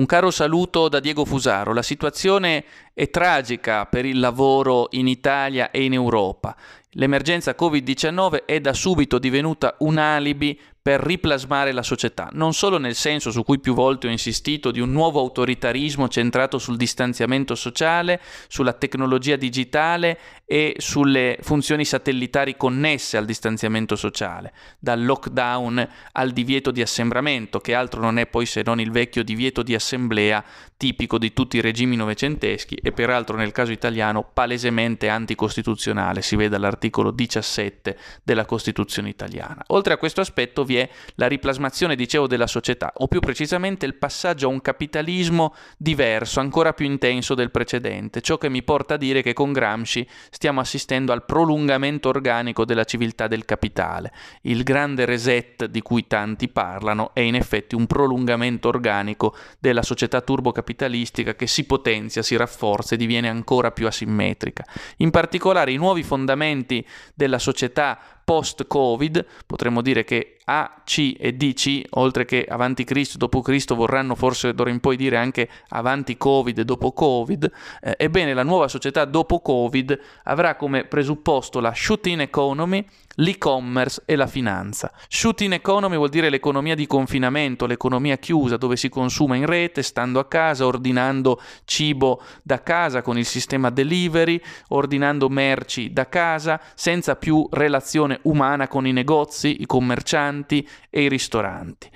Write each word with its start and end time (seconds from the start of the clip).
Un 0.00 0.06
caro 0.06 0.30
saluto 0.30 0.88
da 0.88 0.98
Diego 0.98 1.26
Fusaro. 1.26 1.74
La 1.74 1.82
situazione 1.82 2.64
è 3.00 3.08
tragica 3.08 3.86
per 3.86 4.04
il 4.04 4.18
lavoro 4.18 4.88
in 4.90 5.08
Italia 5.08 5.70
e 5.70 5.84
in 5.84 5.94
Europa. 5.94 6.54
L'emergenza 6.94 7.54
Covid-19 7.58 8.44
è 8.44 8.60
da 8.60 8.74
subito 8.74 9.18
divenuta 9.18 9.74
un 9.78 9.96
alibi 9.96 10.60
per 10.82 11.00
riplasmare 11.00 11.72
la 11.72 11.82
società, 11.82 12.28
non 12.32 12.52
solo 12.52 12.78
nel 12.78 12.94
senso 12.94 13.30
su 13.30 13.42
cui 13.42 13.58
più 13.58 13.74
volte 13.74 14.06
ho 14.06 14.10
insistito 14.10 14.70
di 14.70 14.80
un 14.80 14.90
nuovo 14.90 15.20
autoritarismo 15.20 16.08
centrato 16.08 16.58
sul 16.58 16.76
distanziamento 16.76 17.54
sociale, 17.54 18.20
sulla 18.48 18.72
tecnologia 18.72 19.36
digitale 19.36 20.18
e 20.44 20.74
sulle 20.78 21.38
funzioni 21.42 21.84
satellitari 21.84 22.56
connesse 22.56 23.16
al 23.16 23.26
distanziamento 23.26 23.94
sociale, 23.94 24.52
dal 24.78 25.04
lockdown 25.04 25.88
al 26.12 26.30
divieto 26.32 26.70
di 26.70 26.82
assembramento, 26.82 27.60
che 27.60 27.74
altro 27.74 28.00
non 28.00 28.18
è 28.18 28.26
poi 28.26 28.46
se 28.46 28.62
non 28.64 28.80
il 28.80 28.90
vecchio 28.90 29.22
divieto 29.22 29.62
di 29.62 29.74
assemblea 29.74 30.42
tipico 30.80 31.18
di 31.18 31.34
tutti 31.34 31.58
i 31.58 31.60
regimi 31.60 31.94
novecenteschi 31.94 32.74
e 32.76 32.90
peraltro 32.92 33.36
nel 33.36 33.52
caso 33.52 33.70
italiano 33.70 34.26
palesemente 34.32 35.10
anticostituzionale, 35.10 36.22
si 36.22 36.36
vede 36.36 36.56
all'articolo 36.56 37.10
17 37.10 37.98
della 38.22 38.46
Costituzione 38.46 39.10
italiana. 39.10 39.62
Oltre 39.66 39.92
a 39.92 39.98
questo 39.98 40.22
aspetto 40.22 40.64
vi 40.64 40.78
è 40.78 40.88
la 41.16 41.26
riplasmazione, 41.26 41.96
dicevo, 41.96 42.26
della 42.26 42.46
società, 42.46 42.94
o 42.96 43.08
più 43.08 43.20
precisamente 43.20 43.84
il 43.84 43.96
passaggio 43.96 44.46
a 44.46 44.50
un 44.50 44.62
capitalismo 44.62 45.54
diverso, 45.76 46.40
ancora 46.40 46.72
più 46.72 46.86
intenso 46.86 47.34
del 47.34 47.50
precedente, 47.50 48.22
ciò 48.22 48.38
che 48.38 48.48
mi 48.48 48.62
porta 48.62 48.94
a 48.94 48.96
dire 48.96 49.20
che 49.20 49.34
con 49.34 49.52
Gramsci 49.52 50.08
stiamo 50.30 50.60
assistendo 50.60 51.12
al 51.12 51.26
prolungamento 51.26 52.08
organico 52.08 52.64
della 52.64 52.84
civiltà 52.84 53.26
del 53.26 53.44
capitale. 53.44 54.14
Il 54.42 54.62
grande 54.62 55.04
reset 55.04 55.66
di 55.66 55.82
cui 55.82 56.06
tanti 56.06 56.48
parlano 56.48 57.10
è 57.12 57.20
in 57.20 57.34
effetti 57.34 57.74
un 57.74 57.86
prolungamento 57.86 58.68
organico 58.68 59.36
della 59.58 59.82
società 59.82 60.22
turbocapitalistica 60.22 60.68
che 60.74 61.46
si 61.46 61.64
potenzia, 61.64 62.22
si 62.22 62.36
rafforza 62.36 62.94
e 62.94 62.98
diviene 62.98 63.28
ancora 63.28 63.70
più 63.70 63.86
asimmetrica. 63.86 64.64
In 64.98 65.10
particolare 65.10 65.72
i 65.72 65.76
nuovi 65.76 66.02
fondamenti 66.02 66.86
della 67.14 67.38
società 67.38 67.98
post-Covid, 68.30 69.26
potremmo 69.44 69.82
dire 69.82 70.04
che 70.04 70.36
A, 70.44 70.82
C 70.84 71.16
e 71.18 71.32
DC, 71.32 71.82
oltre 71.90 72.24
che 72.24 72.44
avanti 72.48 72.84
Cristo, 72.84 73.18
dopo 73.18 73.40
Cristo, 73.40 73.74
vorranno 73.74 74.14
forse 74.14 74.54
d'ora 74.54 74.70
in 74.70 74.78
poi 74.78 74.96
dire 74.96 75.16
anche 75.16 75.48
avanti 75.70 76.16
Covid 76.16 76.58
e 76.58 76.64
dopo 76.64 76.92
Covid, 76.92 77.50
eh, 77.82 77.96
ebbene 77.98 78.32
la 78.32 78.44
nuova 78.44 78.68
società 78.68 79.04
dopo 79.04 79.40
Covid 79.40 79.98
avrà 80.24 80.54
come 80.54 80.84
presupposto 80.84 81.58
la 81.58 81.72
shooting 81.74 82.20
economy, 82.20 82.84
l'e-commerce 83.20 84.02
e 84.04 84.16
la 84.16 84.26
finanza. 84.26 84.92
Shooting 85.08 85.52
economy 85.52 85.96
vuol 85.96 86.08
dire 86.08 86.30
l'economia 86.30 86.74
di 86.74 86.86
confinamento, 86.86 87.66
l'economia 87.66 88.16
chiusa 88.16 88.56
dove 88.56 88.76
si 88.76 88.88
consuma 88.88 89.36
in 89.36 89.46
rete, 89.46 89.82
stando 89.82 90.18
a 90.18 90.26
casa, 90.26 90.66
ordinando 90.66 91.40
cibo 91.64 92.22
da 92.42 92.62
casa 92.62 93.02
con 93.02 93.16
il 93.18 93.26
sistema 93.26 93.70
delivery, 93.70 94.40
ordinando 94.68 95.28
merci 95.28 95.92
da 95.92 96.08
casa, 96.08 96.60
senza 96.74 97.16
più 97.16 97.46
relazione 97.50 98.20
umana 98.22 98.68
con 98.68 98.86
i 98.86 98.92
negozi, 98.92 99.60
i 99.60 99.66
commercianti 99.66 100.66
e 100.88 101.02
i 101.02 101.08
ristoranti. 101.08 101.90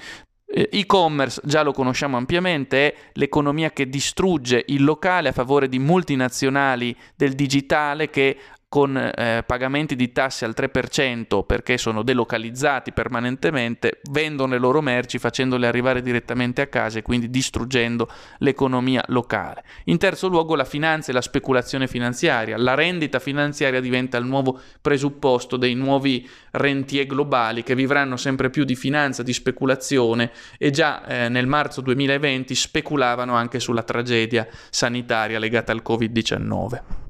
Eh, 0.46 0.68
e-commerce 0.70 1.40
già 1.44 1.62
lo 1.62 1.72
conosciamo 1.72 2.16
ampiamente, 2.16 2.92
è 2.92 2.96
l'economia 3.14 3.70
che 3.70 3.88
distrugge 3.88 4.62
il 4.68 4.84
locale 4.84 5.30
a 5.30 5.32
favore 5.32 5.68
di 5.68 5.78
multinazionali 5.78 6.96
del 7.16 7.32
digitale 7.32 8.10
che 8.10 8.38
con 8.74 8.96
eh, 8.96 9.44
pagamenti 9.46 9.94
di 9.94 10.10
tasse 10.10 10.44
al 10.44 10.52
3% 10.52 11.44
perché 11.46 11.78
sono 11.78 12.02
delocalizzati 12.02 12.90
permanentemente, 12.90 14.00
vendono 14.10 14.54
le 14.54 14.58
loro 14.58 14.80
merci 14.80 15.20
facendole 15.20 15.68
arrivare 15.68 16.02
direttamente 16.02 16.60
a 16.60 16.66
casa 16.66 16.98
e 16.98 17.02
quindi 17.02 17.30
distruggendo 17.30 18.08
l'economia 18.38 19.04
locale. 19.10 19.62
In 19.84 19.98
terzo 19.98 20.26
luogo 20.26 20.56
la 20.56 20.64
finanza 20.64 21.12
e 21.12 21.14
la 21.14 21.20
speculazione 21.20 21.86
finanziaria. 21.86 22.56
La 22.56 22.74
rendita 22.74 23.20
finanziaria 23.20 23.78
diventa 23.78 24.18
il 24.18 24.24
nuovo 24.24 24.58
presupposto 24.80 25.56
dei 25.56 25.74
nuovi 25.74 26.28
rentier 26.50 27.06
globali 27.06 27.62
che 27.62 27.76
vivranno 27.76 28.16
sempre 28.16 28.50
più 28.50 28.64
di 28.64 28.74
finanza, 28.74 29.22
di 29.22 29.32
speculazione 29.32 30.32
e 30.58 30.72
già 30.72 31.06
eh, 31.06 31.28
nel 31.28 31.46
marzo 31.46 31.80
2020 31.80 32.52
speculavano 32.56 33.36
anche 33.36 33.60
sulla 33.60 33.84
tragedia 33.84 34.48
sanitaria 34.68 35.38
legata 35.38 35.70
al 35.70 35.82
Covid-19. 35.86 37.04